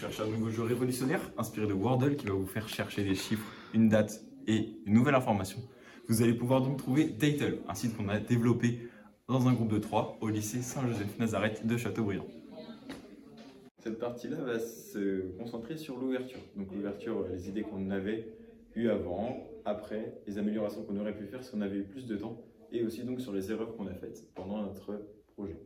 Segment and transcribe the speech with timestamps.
[0.00, 3.46] cherchez un nouveau jeu révolutionnaire inspiré de Wordle qui va vous faire chercher des chiffres,
[3.74, 5.58] une date et une nouvelle information,
[6.08, 8.88] vous allez pouvoir donc trouver Datel, un site qu'on a développé
[9.28, 12.24] dans un groupe de trois au lycée Saint-Joseph-Nazareth de Châteaubriand.
[13.78, 16.40] Cette partie-là va se concentrer sur l'ouverture.
[16.56, 18.26] Donc l'ouverture, les idées qu'on avait
[18.76, 22.16] eues avant, après, les améliorations qu'on aurait pu faire si on avait eu plus de
[22.16, 22.40] temps,
[22.72, 25.02] et aussi donc sur les erreurs qu'on a faites pendant notre
[25.36, 25.60] projet.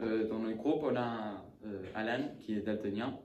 [0.00, 3.16] Euh, dans le groupe, on a euh, Alan qui est daltonien.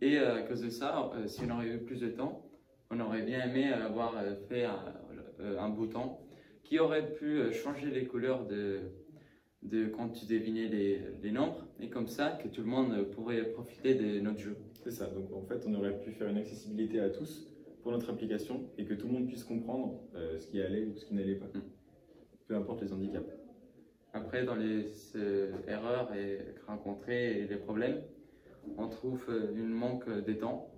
[0.00, 2.46] Et euh, à cause de ça, euh, si on aurait eu plus de temps,
[2.90, 4.94] on aurait bien aimé avoir euh, fait un,
[5.58, 6.18] un bouton
[6.64, 8.80] qui aurait pu changer les couleurs de,
[9.62, 11.66] de quand tu devinais les, les nombres.
[11.80, 14.56] Et comme ça, que tout le monde pourrait profiter de notre jeu.
[14.82, 17.46] C'est ça, donc en fait on aurait pu faire une accessibilité à tous
[17.82, 20.96] pour notre application et que tout le monde puisse comprendre euh, ce qui allait ou
[20.96, 21.46] ce qui n'allait pas.
[21.46, 21.62] Mm.
[22.46, 23.30] Peu importe les handicaps.
[24.12, 28.02] Après, dans les euh, erreurs et rencontrées et les problèmes,
[28.76, 30.68] on trouve euh, une manque de temps.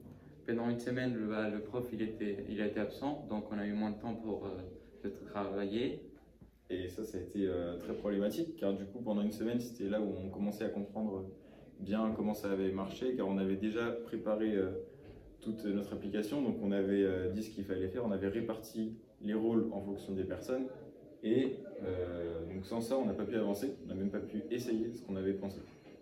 [0.47, 3.67] Pendant une semaine, le, bah, prof il était, il a été absent, donc on a
[3.67, 6.03] eu moins de temps pour euh, travailler.
[6.69, 9.91] Et ça, ça a été euh, très problématique car du coup pendant une semaine c'était
[9.91, 11.27] là où on commençait à comprendre
[11.81, 14.57] bien comment ça avait marché car on avait déjà préparé
[15.41, 19.35] toute notre application, donc on avait dit ce qu'il fallait faire, on avait réparti les
[19.35, 20.67] rôles en fonction des personnes
[21.25, 21.57] et
[22.55, 25.03] donc sans ça on n'a pas pu avancer, on n'a même pas pu essayer ce
[25.03, 25.59] qu'on avait pensé.